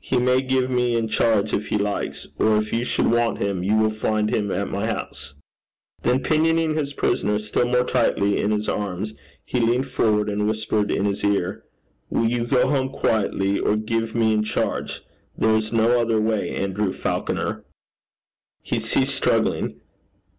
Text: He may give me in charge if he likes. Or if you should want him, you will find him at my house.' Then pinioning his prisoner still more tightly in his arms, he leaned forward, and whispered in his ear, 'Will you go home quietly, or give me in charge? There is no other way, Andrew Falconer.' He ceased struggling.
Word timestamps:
He 0.00 0.16
may 0.16 0.40
give 0.40 0.70
me 0.70 0.96
in 0.96 1.06
charge 1.06 1.52
if 1.52 1.68
he 1.68 1.76
likes. 1.76 2.26
Or 2.38 2.56
if 2.56 2.72
you 2.72 2.82
should 2.82 3.08
want 3.10 3.36
him, 3.36 3.62
you 3.62 3.76
will 3.76 3.90
find 3.90 4.30
him 4.30 4.50
at 4.50 4.70
my 4.70 4.86
house.' 4.86 5.34
Then 6.00 6.22
pinioning 6.22 6.72
his 6.74 6.94
prisoner 6.94 7.38
still 7.38 7.66
more 7.66 7.84
tightly 7.84 8.40
in 8.40 8.52
his 8.52 8.70
arms, 8.70 9.12
he 9.44 9.60
leaned 9.60 9.86
forward, 9.86 10.30
and 10.30 10.48
whispered 10.48 10.90
in 10.90 11.04
his 11.04 11.22
ear, 11.22 11.62
'Will 12.08 12.24
you 12.24 12.46
go 12.46 12.66
home 12.66 12.88
quietly, 12.88 13.58
or 13.58 13.76
give 13.76 14.14
me 14.14 14.32
in 14.32 14.44
charge? 14.44 15.02
There 15.36 15.54
is 15.54 15.74
no 15.74 16.00
other 16.00 16.22
way, 16.22 16.52
Andrew 16.54 16.90
Falconer.' 16.90 17.62
He 18.62 18.78
ceased 18.78 19.14
struggling. 19.14 19.78